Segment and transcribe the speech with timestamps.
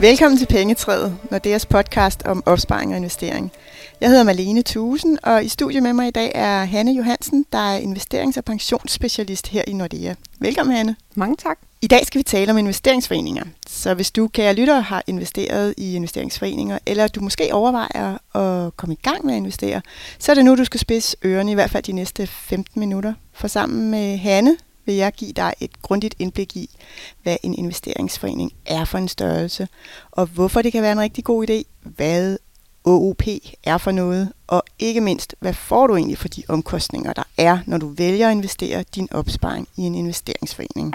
[0.00, 3.52] Velkommen til Pengetræet, Nordeas podcast om opsparing og investering.
[4.00, 7.58] Jeg hedder Malene Thusen, og i studiet med mig i dag er Hanne Johansen, der
[7.58, 10.14] er investerings- og pensionsspecialist her i Nordea.
[10.38, 10.96] Velkommen, Hanne.
[11.14, 11.58] Mange tak.
[11.84, 13.44] I dag skal vi tale om investeringsforeninger.
[13.66, 18.94] Så hvis du, kære lytter, har investeret i investeringsforeninger, eller du måske overvejer at komme
[18.94, 19.82] i gang med at investere,
[20.18, 23.14] så er det nu, du skal spidse ørerne, i hvert fald de næste 15 minutter.
[23.32, 26.70] For sammen med Hanne vil jeg give dig et grundigt indblik i,
[27.22, 29.68] hvad en investeringsforening er for en størrelse,
[30.10, 32.36] og hvorfor det kan være en rigtig god idé, hvad
[32.84, 33.22] OOP
[33.64, 37.58] er for noget, og ikke mindst, hvad får du egentlig for de omkostninger, der er,
[37.66, 40.94] når du vælger at investere din opsparing i en investeringsforening.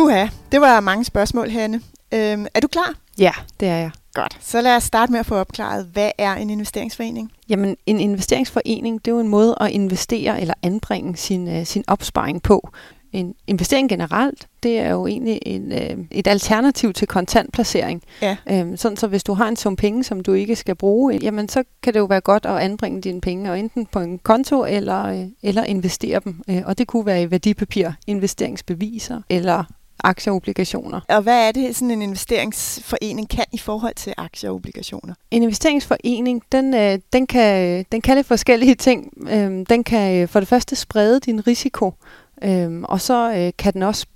[0.00, 1.80] Puha, det var mange spørgsmål, Hanne.
[2.14, 2.94] Øhm, er du klar?
[3.18, 3.90] Ja, det er jeg.
[4.14, 4.38] Godt.
[4.40, 7.32] Så lad os starte med at få opklaret, hvad er en investeringsforening?
[7.48, 11.84] Jamen, en investeringsforening, det er jo en måde at investere eller anbringe sin, uh, sin
[11.86, 12.70] opsparing på.
[13.12, 18.02] En investering generelt, det er jo egentlig en, uh, et alternativ til kontantplacering.
[18.22, 18.36] Ja.
[18.62, 21.48] Um, sådan så hvis du har en sum penge, som du ikke skal bruge, jamen
[21.48, 24.64] så kan det jo være godt at anbringe dine penge, og enten på en konto
[24.64, 26.42] eller, uh, eller investere dem.
[26.48, 29.64] Uh, og det kunne være i værdipapir, investeringsbeviser eller
[30.04, 31.00] aktier og obligationer.
[31.08, 35.14] Og hvad er det, sådan en investeringsforening kan i forhold til aktier og obligationer?
[35.30, 39.12] En investeringsforening, den, øh, den, kan, den kan lidt forskellige ting.
[39.30, 41.94] Øhm, den kan øh, for det første sprede din risiko,
[42.42, 44.06] øhm, og så øh, kan den også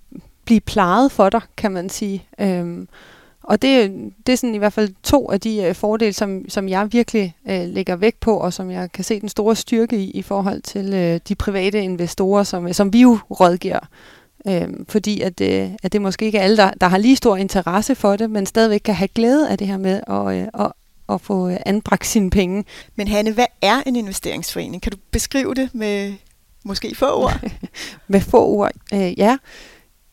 [0.44, 2.26] blive plejet for dig, kan man sige.
[2.38, 2.88] Øhm,
[3.44, 3.90] og det,
[4.26, 7.36] det er sådan i hvert fald to af de øh, fordele, som, som jeg virkelig
[7.48, 10.62] øh, lægger vægt på, og som jeg kan se den store styrke i, i forhold
[10.62, 13.88] til øh, de private investorer, som, som vi jo rådgiver.
[14.48, 17.36] Øhm, fordi at, øh, at det måske ikke er alle, der, der har lige stor
[17.36, 20.72] interesse for det, men stadigvæk kan have glæde af det her med at, øh, at,
[21.08, 22.64] at få anbragt sine penge.
[22.96, 24.82] Men Hanne, hvad er en investeringsforening?
[24.82, 26.14] Kan du beskrive det med
[26.64, 27.40] måske få ord?
[28.08, 29.36] med få ord, øh, ja.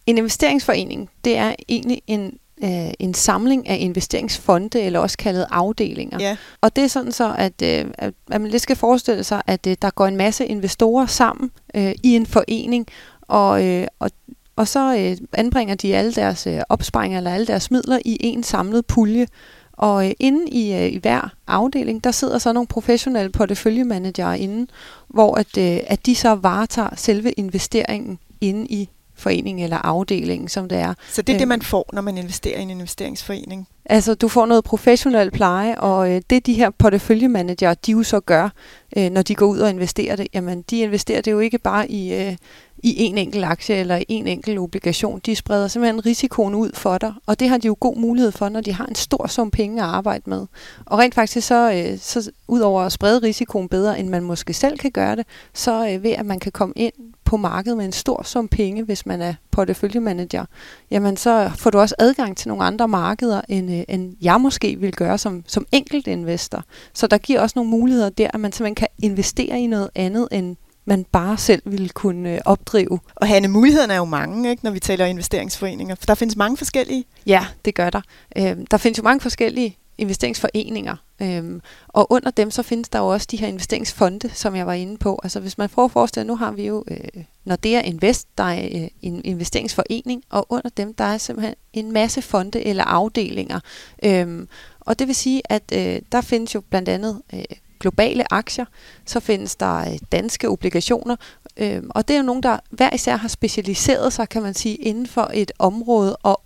[0.06, 6.18] En investeringsforening, det er egentlig en øh, en samling af investeringsfonde, eller også kaldet afdelinger.
[6.20, 6.38] Ja.
[6.62, 9.76] Og det er sådan så, at, øh, at man lidt skal forestille sig, at øh,
[9.82, 12.88] der går en masse investorer sammen øh, i en forening,
[13.32, 14.12] og, øh, og,
[14.56, 18.44] og så øh, anbringer de alle deres øh, opsparinger eller alle deres midler i en
[18.44, 19.28] samlet pulje.
[19.74, 24.68] Og øh, inde i, øh, i hver afdeling, der sidder så nogle professionelle porteføljemanager inde,
[25.08, 28.90] hvor at, øh, at de så varetager selve investeringen inde i
[29.22, 30.94] foreningen eller afdelingen, som det er.
[31.10, 33.68] Så det er det, man får, når man investerer i en investeringsforening?
[33.86, 38.20] Altså, du får noget professionel pleje, og øh, det de her porteføljemanager, de jo så
[38.20, 38.50] gør,
[38.98, 41.92] øh, når de går ud og investerer det, jamen, de investerer det jo ikke bare
[41.92, 42.36] i, øh,
[42.84, 45.22] i en enkelt aktie eller i en enkelt obligation.
[45.26, 48.50] De spreder simpelthen risikoen ud for dig, og det har de jo god mulighed for,
[48.50, 50.46] når de har en stor sum penge at arbejde med.
[50.86, 54.54] Og rent faktisk så, øh, så ud over at sprede risikoen bedre, end man måske
[54.54, 56.94] selv kan gøre det, så øh, ved at man kan komme ind
[57.26, 60.46] på markedet med en stor sum penge, hvis man er porteføljemanager,
[60.92, 64.76] jamen så får du også adgang til nogle andre markeder, end, øh, end jeg måske
[64.80, 66.64] vil gøre som, som enkelt investor.
[66.94, 70.28] Så der giver også nogle muligheder der, at man simpelthen kan investere i noget andet
[70.32, 70.56] end
[70.86, 73.00] man bare selv ville kunne øh, opdrive.
[73.16, 75.96] Og Hanne, mulighederne er jo mange, ikke, når vi taler investeringsforeninger.
[75.96, 77.06] For der findes mange forskellige.
[77.26, 78.02] Ja, det gør der.
[78.38, 83.08] Øh, der findes jo mange forskellige investeringsforeninger, øhm, og under dem så findes der jo
[83.08, 85.20] også de her investeringsfonde, som jeg var inde på.
[85.24, 88.44] Altså hvis man får forestillet, nu har vi jo, øh, når det er Invest, der
[88.44, 93.60] er øh, en investeringsforening, og under dem der er simpelthen en masse fonde eller afdelinger.
[94.06, 94.48] Øhm,
[94.80, 97.44] og det vil sige, at øh, der findes jo blandt andet øh,
[97.82, 98.66] globale aktier,
[99.06, 101.16] så findes der øh, danske obligationer,
[101.58, 104.76] øh, og det er jo nogen, der hver især har specialiseret sig, kan man sige,
[104.76, 106.42] inden for et område, og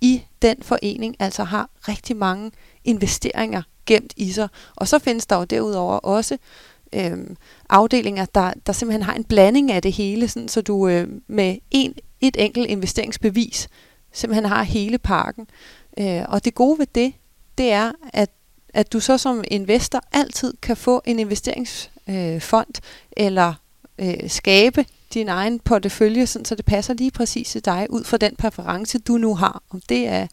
[0.00, 2.50] i den forening altså har rigtig mange
[2.84, 4.48] investeringer gemt i sig.
[4.76, 6.38] Og så findes der jo derudover også
[6.92, 7.18] øh,
[7.68, 11.56] afdelinger, der, der simpelthen har en blanding af det hele, sådan, så du øh, med
[11.70, 13.68] en, et enkelt investeringsbevis
[14.12, 15.46] simpelthen har hele parken.
[15.98, 17.12] Øh, og det gode ved det,
[17.58, 18.30] det er, at
[18.74, 22.82] at du så som investor altid kan få en investeringsfond øh,
[23.16, 23.54] eller
[23.98, 24.84] øh, skabe
[25.14, 28.98] din egen portefølje, sådan, så det passer lige præcis til dig ud fra den præference,
[28.98, 29.62] du nu har.
[29.70, 30.26] Om det er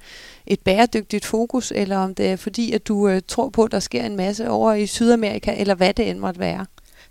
[0.48, 3.80] et bæredygtigt fokus, eller om det er fordi, at du øh, tror på, at der
[3.80, 6.66] sker en masse over i Sydamerika, eller hvad det end måtte være.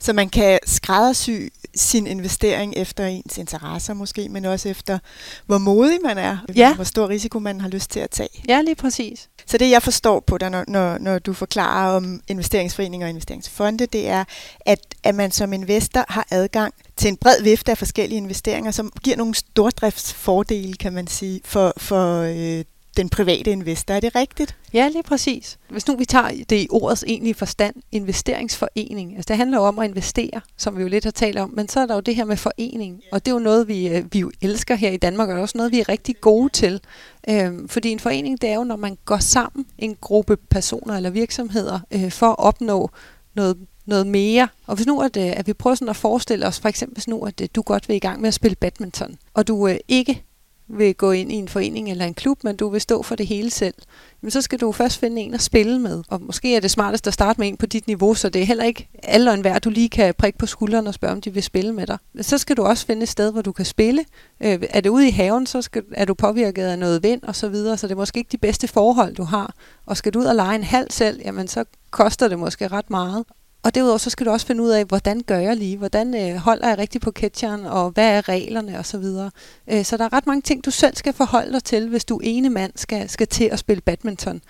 [0.04, 1.30] Så man kan skræddersy
[1.74, 4.98] sin investering efter ens interesser måske, men også efter,
[5.46, 6.74] hvor modig man er, ja.
[6.74, 8.28] hvor stor risiko man har lyst til at tage.
[8.48, 9.28] Ja, lige præcis.
[9.46, 13.86] Så det, jeg forstår på dig, når, når, når du forklarer om investeringsforeninger og investeringsfonde,
[13.86, 14.24] det er,
[14.60, 18.92] at, at man som investor har adgang til en bred vifte af forskellige investeringer, som
[19.02, 22.64] giver nogle stordriftsfordele, kan man sige, for, for øh,
[22.96, 23.94] den private investor.
[23.94, 24.56] Er det rigtigt?
[24.72, 25.58] Ja, lige præcis.
[25.70, 29.16] Hvis nu vi tager det i ordets egentlige forstand, investeringsforening.
[29.16, 31.68] Altså det handler jo om at investere, som vi jo lidt har talt om, men
[31.68, 34.04] så er der jo det her med forening, og det er jo noget, vi, øh,
[34.12, 36.80] vi jo elsker her i Danmark, og også noget, vi er rigtig gode til.
[37.28, 41.10] Øhm, fordi en forening, det er jo, når man går sammen, en gruppe personer eller
[41.10, 42.90] virksomheder, øh, for at opnå
[43.34, 43.56] noget
[43.86, 44.48] noget mere.
[44.66, 47.08] Og hvis nu, at, øh, at vi prøver sådan at forestille os, for eksempel hvis
[47.08, 49.76] nu, at øh, du godt vil i gang med at spille badminton, og du øh,
[49.88, 50.24] ikke
[50.68, 53.26] vil gå ind i en forening eller en klub, men du vil stå for det
[53.26, 53.74] hele selv,
[54.20, 56.02] men så skal du først finde en at spille med.
[56.08, 58.46] Og måske er det smartest at starte med en på dit niveau, så det er
[58.46, 61.34] heller ikke alle og enhver, du lige kan prikke på skulderen og spørge, om de
[61.34, 61.98] vil spille med dig.
[62.12, 64.04] Men så skal du også finde et sted, hvor du kan spille.
[64.40, 67.36] Øh, er det ude i haven, så skal, er du påvirket af noget vind og
[67.36, 69.54] så videre, så det er måske ikke de bedste forhold, du har.
[69.86, 72.90] Og skal du ud og lege en halv selv, jamen så koster det måske ret
[72.90, 73.24] meget.
[73.64, 75.76] Og derudover så skal du også finde ud af, hvordan gør jeg lige?
[75.76, 77.66] Hvordan øh, holder jeg rigtigt på catcheren?
[77.66, 78.78] Og hvad er reglerne?
[78.78, 79.30] Og så videre.
[79.70, 82.20] Øh, så der er ret mange ting, du selv skal forholde dig til, hvis du
[82.22, 84.42] ene mand skal, skal til at spille badminton.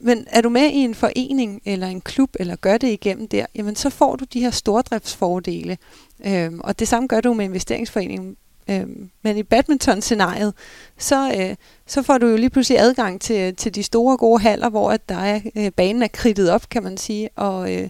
[0.00, 3.46] Men er du med i en forening eller en klub, eller gør det igennem der,
[3.54, 5.78] jamen så får du de her stordriftsfordele.
[6.26, 8.36] Øhm, og det samme gør du med investeringsforeningen.
[8.70, 10.54] Øhm, men i badminton-scenariet,
[10.98, 14.68] så, øh, så får du jo lige pludselig adgang til, til de store gode haller,
[14.68, 17.88] hvor at der er, øh, banen er kridtet op, kan man sige, og, øh,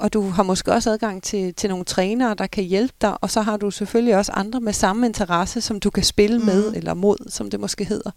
[0.00, 3.30] og du har måske også adgang til, til nogle trænere, der kan hjælpe dig, og
[3.30, 6.44] så har du selvfølgelig også andre med samme interesse, som du kan spille mm.
[6.44, 8.10] med eller mod, som det måske hedder.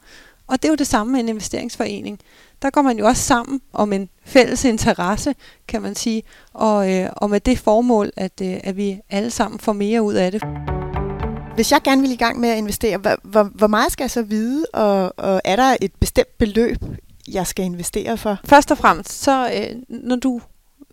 [0.48, 2.20] Og det er jo det samme med en investeringsforening.
[2.62, 5.36] Der går man jo også sammen om en fælles interesse,
[5.68, 9.60] kan man sige, og, øh, og med det formål, at, øh, at vi alle sammen
[9.60, 10.44] får mere ud af det.
[11.56, 14.12] Hvis jeg gerne vil i gang med at investere, hvor, hvor, hvor meget skal jeg
[14.12, 16.78] så vide, og, og er der et bestemt beløb,
[17.28, 18.40] jeg skal investere for?
[18.46, 20.42] Først og fremmest, så øh, når du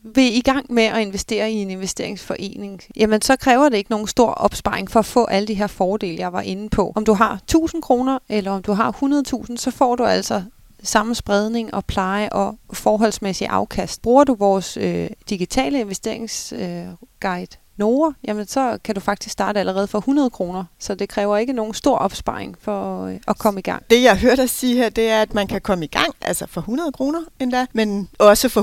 [0.02, 4.06] vil i gang med at investere i en investeringsforening, jamen så kræver det ikke nogen
[4.06, 6.92] stor opsparing for at få alle de her fordele, jeg var inde på.
[6.96, 10.42] Om du har 1000 kroner, eller om du har 100.000, så får du altså
[10.82, 14.02] samme spredning og pleje og forholdsmæssig afkast.
[14.02, 17.46] Bruger du vores øh, digitale investeringsguide, øh,
[17.76, 21.52] Nora, jamen så kan du faktisk starte allerede for 100 kroner, så det kræver ikke
[21.52, 23.82] nogen stor opsparing for øh, at komme i gang.
[23.90, 26.46] Det jeg hørte dig sige her, det er, at man kan komme i gang, altså
[26.46, 28.62] for 100 kroner endda, men også for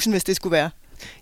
[0.00, 0.70] 100.000, hvis det skulle være.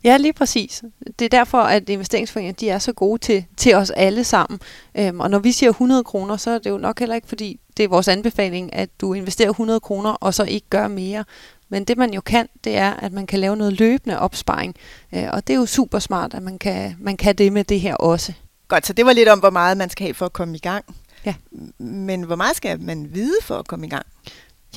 [0.05, 0.83] Ja, lige præcis.
[1.19, 4.61] Det er derfor, at investeringsforeninger de er så gode til, til os alle sammen.
[4.99, 7.61] Øhm, og når vi siger 100 kroner, så er det jo nok heller ikke, fordi
[7.77, 11.25] det er vores anbefaling, at du investerer 100 kroner, og så ikke gør mere.
[11.69, 14.75] Men det man jo kan, det er, at man kan lave noget løbende opsparing.
[15.15, 17.81] Øh, og det er jo super smart, at man kan, man kan det med det
[17.81, 18.33] her også.
[18.69, 20.61] Godt, så det var lidt om, hvor meget man skal have for at komme i
[20.61, 20.85] gang.
[21.25, 21.35] Ja.
[21.79, 24.07] Men hvor meget skal man vide for at komme i gang?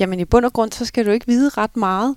[0.00, 2.16] Jamen i bund og grund, så skal du ikke vide ret meget.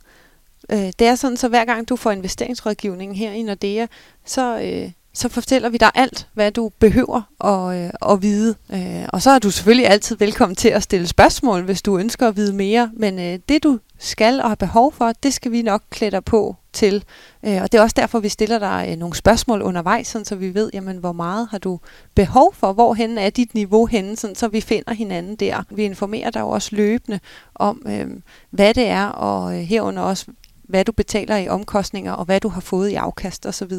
[0.71, 3.85] Øh, det er sådan, så hver gang du får investeringsrådgivning her i Nordea,
[4.25, 8.55] så, øh, så fortæller vi dig alt, hvad du behøver at, øh, at vide.
[8.73, 12.27] Øh, og så er du selvfølgelig altid velkommen til at stille spørgsmål, hvis du ønsker
[12.27, 12.91] at vide mere.
[12.93, 16.23] Men øh, det du skal og har behov for, det skal vi nok klæde dig
[16.23, 17.03] på til.
[17.45, 20.35] Øh, og det er også derfor, vi stiller dig øh, nogle spørgsmål undervejs, sådan, så
[20.35, 21.79] vi ved, jamen, hvor meget har du
[22.15, 25.63] behov for, hvorhen er dit niveau henne, sådan, så vi finder hinanden der.
[25.69, 27.19] Vi informerer dig også løbende
[27.55, 28.07] om, øh,
[28.49, 30.25] hvad det er, og øh, herunder også,
[30.73, 33.71] hvad du betaler i omkostninger, og hvad du har fået i afkast osv.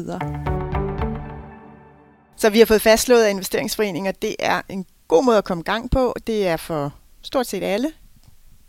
[2.37, 5.63] Så vi har fået fastslået, at investeringsforeninger det er en god måde at komme i
[5.63, 6.15] gang på.
[6.27, 7.91] Det er for stort set alle.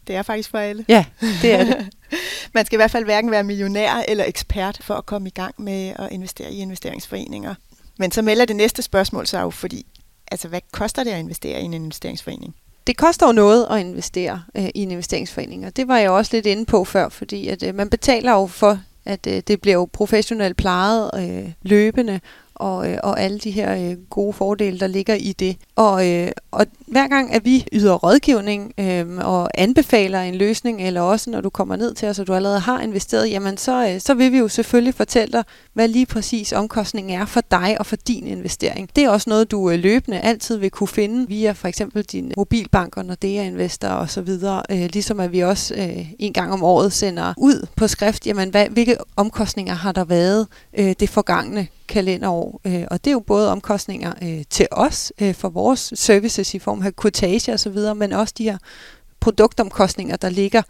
[0.07, 0.85] Det er faktisk for alle.
[0.89, 1.05] Ja,
[1.43, 1.89] det er det.
[2.55, 5.55] Man skal i hvert fald hverken være millionær eller ekspert for at komme i gang
[5.59, 7.55] med at investere i investeringsforeninger.
[7.99, 9.87] Men så melder det næste spørgsmål sig jo, fordi
[10.31, 12.55] altså, hvad koster det at investere i en investeringsforening?
[12.87, 16.37] Det koster jo noget at investere øh, i en investeringsforening, og det var jeg også
[16.37, 19.75] lidt inde på før, fordi at øh, man betaler jo for, at øh, det bliver
[19.75, 22.21] jo professionelt plejet øh, løbende,
[22.55, 25.57] og, øh, og alle de her øh, gode fordele, der ligger i det.
[25.77, 31.01] Og, øh, og hver gang, at vi yder rådgivning øh, og anbefaler en løsning, eller
[31.01, 34.01] også når du kommer ned til os, og du allerede har investeret, jamen så, øh,
[34.01, 37.87] så vil vi jo selvfølgelig fortælle dig, hvad lige præcis omkostningen er for dig og
[37.87, 38.91] for din investering.
[38.97, 42.33] Det er også noget, du øh, løbende altid vil kunne finde via for eksempel din
[42.37, 44.63] mobilbank og Nordea Investor og så videre.
[44.71, 48.51] Øh, ligesom at vi også øh, en gang om året sender ud på skrift, jamen
[48.51, 50.47] hvad, hvilke omkostninger har der været
[50.79, 52.61] øh, det forgangne kalenderår.
[52.65, 56.59] Øh, og det er jo både omkostninger øh, til os øh, for vores services i
[56.59, 58.59] form af quotage og så videre, men også de her
[59.21, 60.63] produktomkostninger, der ligger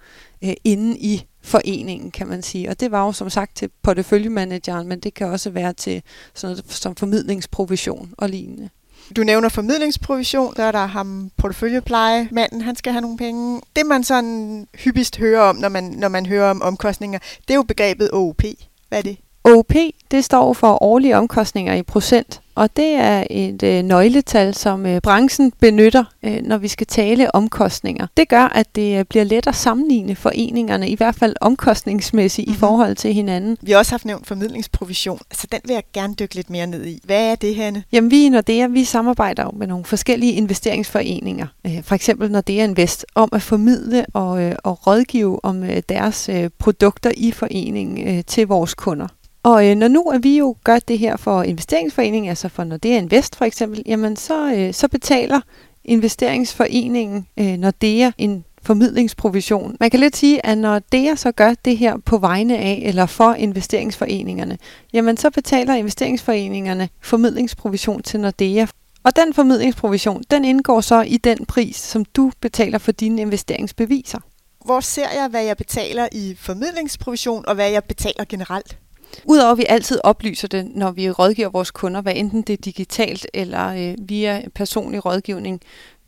[0.44, 2.70] øh, inde i foreningen, kan man sige.
[2.70, 6.02] Og det var jo som sagt til porteføljemanageren, men det kan også være til
[6.34, 8.68] sådan noget som formidlingsprovision og lignende.
[9.16, 13.60] Du nævner formidlingsprovision, der er der ham porteføljepleje, manden, han skal have nogle penge.
[13.76, 17.54] Det man sådan hyppigst hører om, når man, når man hører om omkostninger, det er
[17.54, 18.42] jo begrebet OOP.
[18.88, 19.16] Hvad er det?
[19.44, 19.72] OP,
[20.10, 25.00] det står for årlige omkostninger i procent og det er et øh, nøgletal, som øh,
[25.00, 28.06] branchen benytter, øh, når vi skal tale omkostninger.
[28.16, 32.52] Det gør, at det øh, bliver let at sammenligne foreningerne, i hvert fald omkostningsmæssigt mm-hmm.
[32.52, 32.60] i mhm.
[32.60, 33.58] forhold til hinanden.
[33.62, 36.86] Vi har også haft nævnt formidlingsprovision, så den vil jeg gerne dykke lidt mere ned
[36.86, 37.00] i.
[37.04, 37.84] Hvad er det, Hanne?
[37.92, 41.46] Jamen vi i Nordea, vi samarbejder jo med nogle forskellige investeringsforeninger.
[41.66, 46.28] Øh, for eksempel Nordea Invest, om at formidle og, øh, og rådgive om øh, deres
[46.28, 49.06] øh, produkter i foreningen øh, til vores kunder.
[49.46, 52.98] Og øh, når nu at vi jo gør det her for investeringsforeningen, altså for Nordea
[52.98, 55.40] Invest for eksempel, jamen så, øh, så betaler
[55.84, 59.76] investeringsforeningen øh, Nordea en formidlingsprovision.
[59.80, 63.06] Man kan lidt sige, at når DEA så gør det her på vegne af eller
[63.06, 64.58] for investeringsforeningerne,
[64.92, 68.66] jamen så betaler investeringsforeningerne formidlingsprovision til Nordea.
[69.02, 74.18] Og den formidlingsprovision, den indgår så i den pris, som du betaler for dine investeringsbeviser.
[74.64, 78.78] Hvor ser jeg, hvad jeg betaler i formidlingsprovision, og hvad jeg betaler generelt?
[79.24, 82.56] Udover at vi altid oplyser det, når vi rådgiver vores kunder, hvad enten det er
[82.56, 85.60] digitalt eller øh, via personlig rådgivning,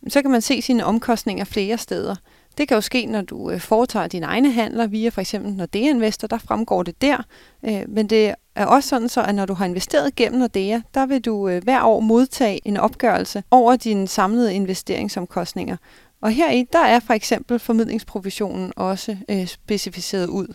[0.09, 2.15] så kan man se sine omkostninger flere steder.
[2.59, 5.91] Det kan jo ske, når du øh, foretager dine egne handler via for eksempel Nordea
[5.91, 7.17] Investor, der fremgår det der.
[7.65, 11.07] Øh, men det er også sådan så, at når du har investeret gennem Nordea, der
[11.07, 15.77] vil du øh, hver år modtage en opgørelse over dine samlede investeringsomkostninger.
[16.21, 20.55] Og heri, der er for eksempel formidlingsprovisionen også øh, specificeret ud.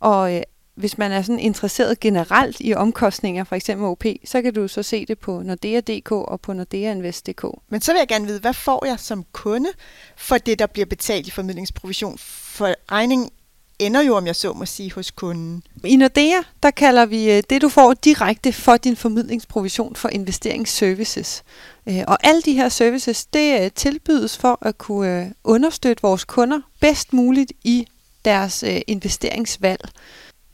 [0.00, 0.42] Og øh,
[0.76, 4.82] hvis man er sådan interesseret generelt i omkostninger, for eksempel OP, så kan du så
[4.82, 7.44] se det på Nordea.dk og på NordeaInvest.dk.
[7.68, 9.68] Men så vil jeg gerne vide, hvad får jeg som kunde
[10.16, 12.18] for det, der bliver betalt i formidlingsprovision?
[12.18, 13.30] For regningen
[13.78, 15.62] ender jo, om jeg så må sige, hos kunden.
[15.84, 21.44] I Nordea, der kalder vi øh, det, du får direkte for din formidlingsprovision for investeringsservices.
[21.88, 26.60] Øh, og alle de her services, det øh, tilbydes for at kunne understøtte vores kunder
[26.80, 27.86] bedst muligt i
[28.24, 29.90] deres investeringsvalg.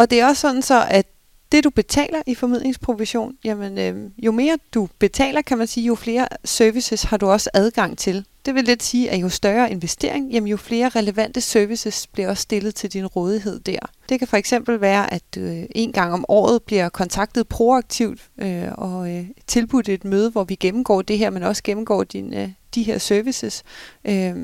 [0.03, 1.07] Og det er også sådan så, at
[1.53, 5.95] det du betaler i formidlingsprovision, jamen øh, jo mere du betaler, kan man sige, jo
[5.95, 8.25] flere services har du også adgang til.
[8.47, 12.41] Det vil lidt sige, at jo større investering, jamen jo flere relevante services bliver også
[12.43, 13.79] stillet til din rådighed der.
[14.09, 18.21] Det kan for eksempel være, at du øh, en gang om året bliver kontaktet proaktivt
[18.39, 22.35] øh, og øh, tilbudt et møde, hvor vi gennemgår det her, men også gennemgår din,
[22.35, 23.63] øh, de her services.
[24.05, 24.35] Øh,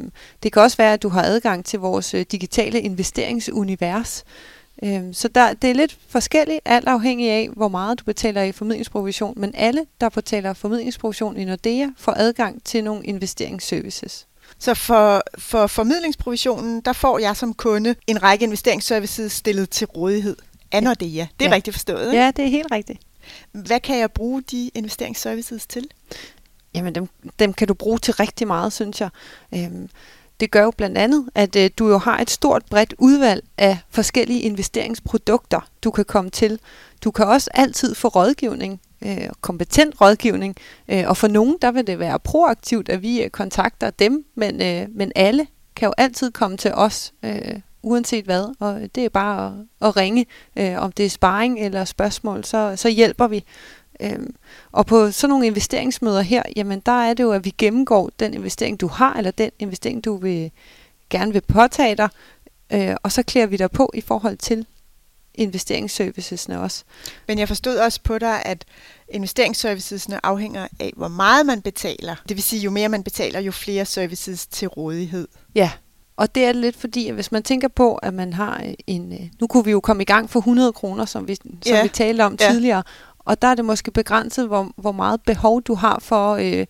[0.42, 4.24] det kan også være, at du har adgang til vores øh, digitale investeringsunivers,
[4.82, 8.52] Øhm, så der, det er lidt forskelligt, alt afhængig af, hvor meget du betaler i
[8.52, 14.26] formidlingsprovision, men alle, der betaler formidlingsprovision i Nordea, får adgang til nogle investeringsservices.
[14.58, 20.36] Så for, for formidlingsprovisionen, der får jeg som kunde en række investeringsservices stillet til rådighed
[20.72, 21.26] af Nordea.
[21.38, 21.54] Det er ja.
[21.54, 22.22] rigtigt forstået, ikke?
[22.22, 23.00] Ja, det er helt rigtigt.
[23.52, 25.88] Hvad kan jeg bruge de investeringsservices til?
[26.74, 27.08] Jamen, dem,
[27.38, 29.08] dem kan du bruge til rigtig meget, synes jeg.
[29.54, 29.88] Øhm,
[30.40, 33.78] det gør jo blandt andet, at øh, du jo har et stort bredt udvalg af
[33.90, 36.60] forskellige investeringsprodukter, du kan komme til.
[37.04, 40.56] Du kan også altid få rådgivning, øh, kompetent rådgivning,
[40.88, 44.62] øh, og for nogen der vil det være proaktivt, at vi øh, kontakter dem, men,
[44.62, 49.08] øh, men alle kan jo altid komme til os, øh, uanset hvad, og det er
[49.08, 49.46] bare
[49.80, 50.26] at, at ringe,
[50.56, 53.44] øh, om det er sparring eller spørgsmål, så, så hjælper vi.
[54.00, 54.34] Øhm,
[54.72, 58.34] og på sådan nogle investeringsmøder her, jamen der er det jo, at vi gennemgår den
[58.34, 60.50] investering, du har, eller den investering, du vil,
[61.10, 62.08] gerne vil påtage dig,
[62.72, 64.66] øh, og så klæder vi dig på i forhold til
[65.34, 66.84] investeringsservicesne også.
[67.28, 68.64] Men jeg forstod også på dig, at
[69.08, 72.16] investeringsservicesne afhænger af, hvor meget man betaler.
[72.28, 75.28] Det vil sige, jo mere man betaler, jo flere services til rådighed.
[75.54, 75.70] Ja,
[76.16, 79.12] og det er lidt fordi, at hvis man tænker på, at man har en...
[79.12, 81.82] Øh, nu kunne vi jo komme i gang for 100 kroner, som vi, som ja.
[81.82, 82.50] vi talte om ja.
[82.50, 82.82] tidligere,
[83.28, 86.66] og der er det måske begrænset, hvor, hvor meget behov du har for, øh,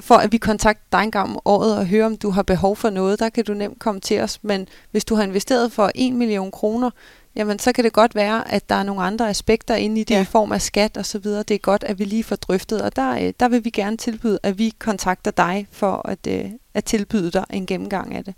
[0.00, 2.76] for at vi kontakter dig en gang om året og hører, om du har behov
[2.76, 3.18] for noget.
[3.18, 4.38] Der kan du nemt komme til os.
[4.42, 6.90] Men hvis du har investeret for 1 million kroner,
[7.36, 10.14] jamen så kan det godt være, at der er nogle andre aspekter inde i det
[10.14, 10.22] ja.
[10.22, 11.42] i form af skat og så videre.
[11.42, 13.96] Det er godt, at vi lige får drøftet, og der, øh, der vil vi gerne
[13.96, 18.34] tilbyde, at vi kontakter dig for at, øh, at tilbyde dig en gennemgang af det.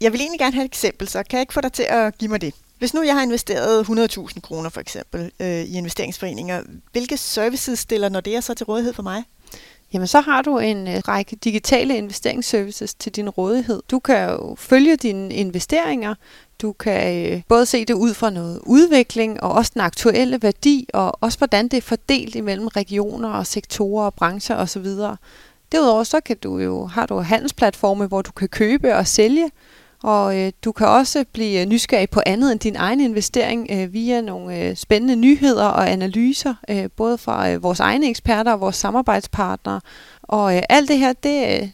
[0.00, 2.18] Jeg vil egentlig gerne have et eksempel, så kan jeg ikke få dig til at
[2.18, 2.54] give mig det?
[2.80, 8.08] Hvis nu jeg har investeret 100.000 kroner for eksempel øh, i investeringsforeninger, hvilke services stiller
[8.08, 9.24] når det er så til rådighed for mig?
[9.92, 13.82] Jamen så har du en øh, række digitale investeringsservices til din rådighed.
[13.90, 16.14] Du kan jo følge dine investeringer,
[16.62, 20.88] du kan øh, både se det ud fra noget udvikling og også den aktuelle værdi,
[20.94, 24.86] og også hvordan det er fordelt imellem regioner og sektorer og brancher osv.
[25.72, 29.50] Derudover så kan du jo, har du handelsplatforme, hvor du kan købe og sælge
[30.02, 33.92] og øh, du kan også blive øh, nysgerrig på andet end din egen investering øh,
[33.92, 38.60] via nogle øh, spændende nyheder og analyser, øh, både fra øh, vores egne eksperter og
[38.60, 39.80] vores samarbejdspartnere.
[40.22, 41.68] Og øh, alt det her, det, øh,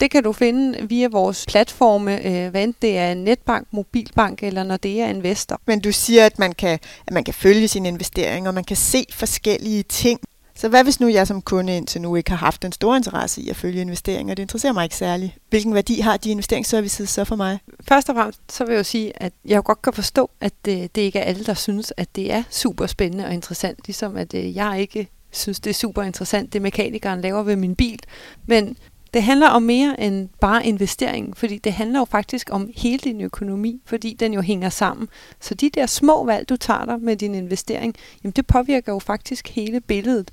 [0.00, 4.62] det kan du finde via vores platforme, øh, hvad enten det er netbank, mobilbank eller
[4.62, 5.60] når det er investor.
[5.66, 8.76] Men du siger, at man kan, at man kan følge sine investeringer, og man kan
[8.76, 10.20] se forskellige ting
[10.60, 13.42] så hvad hvis nu jeg som kunde indtil nu ikke har haft den store interesse
[13.42, 14.34] i at følge investeringer?
[14.34, 15.36] Det interesserer mig ikke særlig.
[15.50, 17.58] Hvilken værdi har de investeringsservices så for mig?
[17.88, 20.94] Først og fremmest så vil jeg jo sige, at jeg godt kan forstå, at det,
[20.94, 23.78] det ikke er alle, der synes, at det er super spændende og interessant.
[23.86, 27.74] Ligesom at øh, jeg ikke synes, det er super interessant, det mekanikeren laver ved min
[27.74, 28.00] bil.
[28.46, 28.76] Men
[29.14, 33.20] det handler om mere end bare investering, fordi det handler jo faktisk om hele din
[33.20, 35.08] økonomi, fordi den jo hænger sammen.
[35.40, 38.98] Så de der små valg, du tager dig med din investering, jamen det påvirker jo
[38.98, 40.30] faktisk hele billedet.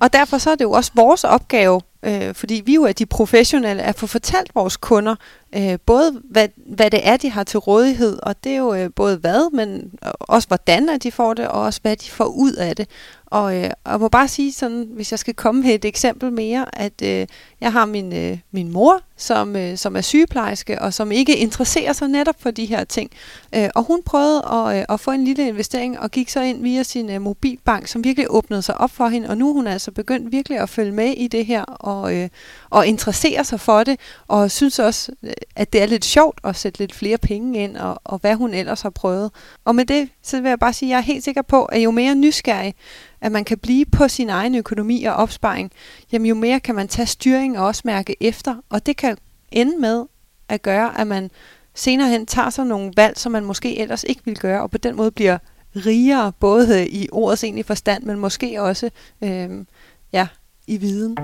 [0.00, 3.06] Og derfor så er det jo også vores opgave, øh, fordi vi jo er de
[3.06, 5.14] professionelle, at få fortalt vores kunder,
[5.54, 8.90] øh, både hvad, hvad det er, de har til rådighed, og det er jo øh,
[8.96, 12.24] både hvad, men øh, også hvordan at de får det, og også hvad de får
[12.24, 12.88] ud af det.
[13.30, 16.80] Og øh, jeg må bare sige sådan, hvis jeg skal komme med et eksempel mere,
[16.80, 17.26] at øh,
[17.60, 21.92] jeg har min, øh, min mor, som, øh, som er sygeplejerske, og som ikke interesserer
[21.92, 23.10] sig netop for de her ting.
[23.54, 26.62] Øh, og hun prøvede at, øh, at få en lille investering, og gik så ind
[26.62, 29.66] via sin øh, mobilbank, som virkelig åbnede sig op for hende, og nu er hun
[29.66, 32.28] altså begyndt virkelig at følge med i det her, og, øh,
[32.70, 36.56] og interessere sig for det, og synes også, øh, at det er lidt sjovt at
[36.56, 39.30] sætte lidt flere penge ind, og, og hvad hun ellers har prøvet.
[39.64, 41.84] Og med det, så vil jeg bare sige, at jeg er helt sikker på, at
[41.84, 42.74] jo mere nysgerrig,
[43.20, 45.72] at man kan blive på sin egen økonomi og opsparing,
[46.12, 49.07] jamen jo mere kan man tage styring og også mærke efter, og det kan
[49.52, 50.04] ende med
[50.48, 51.30] at gøre, at man
[51.74, 54.78] senere hen tager sig nogle valg, som man måske ellers ikke vil gøre, og på
[54.78, 55.38] den måde bliver
[55.76, 58.90] rigere, både i ordets egentlige forstand, men måske også
[59.22, 59.64] øh,
[60.12, 60.26] ja,
[60.66, 61.16] i viden.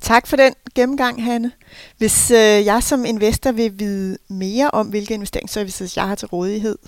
[0.00, 1.52] Tak for den gennemgang, Hanne.
[1.98, 6.78] Hvis øh, jeg som investor vil vide mere om, hvilke investeringsservices jeg har til rådighed,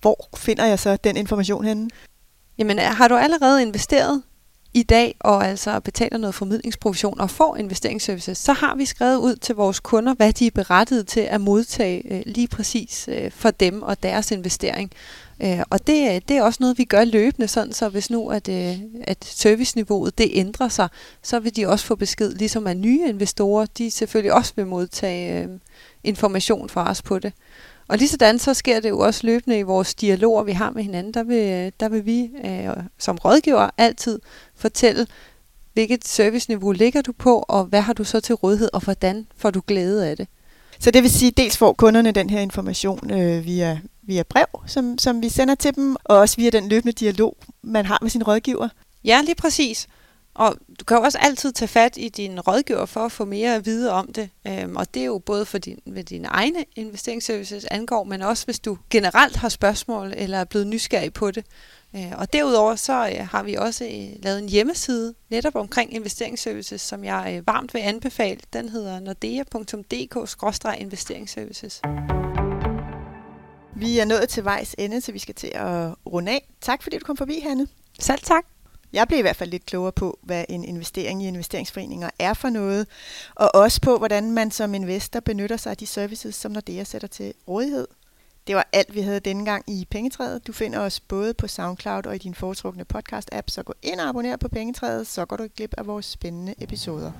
[0.00, 1.90] hvor finder jeg så den information henne?
[2.58, 4.22] Jamen, har du allerede investeret
[4.74, 9.36] i dag og altså betaler noget formidlingsprovision og får investeringsservices, så har vi skrevet ud
[9.36, 13.50] til vores kunder, hvad de er berettiget til at modtage øh, lige præcis øh, for
[13.50, 14.92] dem og deres investering.
[15.42, 18.48] Øh, og det, det er også noget, vi gør løbende, sådan så hvis nu at,
[18.48, 20.88] øh, at serviceniveauet det ændrer sig,
[21.22, 25.42] så vil de også få besked, ligesom at nye investorer, de selvfølgelig også vil modtage
[25.42, 25.48] øh,
[26.04, 27.32] information fra os på det.
[27.88, 30.82] Og lige sådan så sker det jo også løbende i vores dialoger, vi har med
[30.82, 31.14] hinanden.
[31.14, 34.20] Der vil, der vil vi øh, som rådgiver altid
[34.56, 35.06] fortælle,
[35.72, 39.50] hvilket serviceniveau ligger du på, og hvad har du så til rådighed, og hvordan får
[39.50, 40.28] du glæde af det.
[40.78, 44.98] Så det vil sige, dels får kunderne den her information øh, via, via brev, som,
[44.98, 48.22] som vi sender til dem, og også via den løbende dialog, man har med sin
[48.22, 48.68] rådgiver.
[49.04, 49.86] Ja, lige præcis.
[50.38, 53.54] Og du kan jo også altid tage fat i din rådgiver for at få mere
[53.54, 54.30] at vide om det.
[54.46, 58.44] Øhm, og det er jo både for din, hvad dine egne investeringsservices angår, men også
[58.44, 61.44] hvis du generelt har spørgsmål eller er blevet nysgerrig på det.
[61.96, 66.80] Øh, og derudover så øh, har vi også øh, lavet en hjemmeside netop omkring investeringsservices,
[66.80, 68.40] som jeg øh, varmt vil anbefale.
[68.52, 71.80] Den hedder nordea.dk-investeringsservices.
[73.76, 76.48] Vi er nået til vejs ende, så vi skal til at runde af.
[76.60, 77.66] Tak fordi du kom forbi, Hanne.
[78.00, 78.44] Selv tak.
[78.92, 82.50] Jeg blev i hvert fald lidt klogere på, hvad en investering i investeringsforeninger er for
[82.50, 82.86] noget,
[83.34, 87.08] og også på, hvordan man som investor benytter sig af de services, som Nordea sætter
[87.08, 87.88] til rådighed.
[88.46, 90.46] Det var alt, vi havde denne gang i Pengetræet.
[90.46, 94.08] Du finder os både på SoundCloud og i din foretrukne podcast-app, så gå ind og
[94.08, 97.12] abonner på Pengetræet, så går du ikke glip af vores spændende episoder.